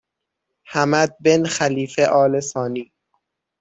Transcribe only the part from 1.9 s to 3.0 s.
آل ثانی